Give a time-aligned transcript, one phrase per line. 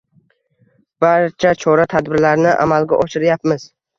[1.05, 3.71] Barcha chora-tadbirlarni amalga oshiryapmiz.